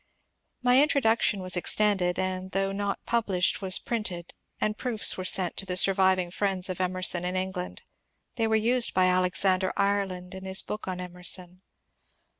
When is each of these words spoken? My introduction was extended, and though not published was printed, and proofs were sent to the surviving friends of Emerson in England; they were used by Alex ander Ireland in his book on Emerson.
My 0.63 0.81
introduction 0.81 1.43
was 1.43 1.55
extended, 1.55 2.17
and 2.17 2.53
though 2.53 2.71
not 2.71 3.05
published 3.05 3.61
was 3.61 3.77
printed, 3.77 4.33
and 4.59 4.75
proofs 4.75 5.15
were 5.15 5.23
sent 5.23 5.57
to 5.57 5.65
the 5.67 5.77
surviving 5.77 6.31
friends 6.31 6.69
of 6.69 6.81
Emerson 6.81 7.23
in 7.23 7.35
England; 7.35 7.83
they 8.33 8.47
were 8.47 8.55
used 8.55 8.95
by 8.95 9.05
Alex 9.05 9.45
ander 9.45 9.71
Ireland 9.77 10.33
in 10.33 10.43
his 10.43 10.63
book 10.63 10.87
on 10.87 10.99
Emerson. 10.99 11.61